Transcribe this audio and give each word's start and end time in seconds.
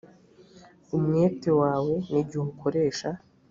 umwete 0.97 1.49
wawe 1.61 1.95
n 2.09 2.13
igihe 2.21 2.43
ukoresha 2.51 3.09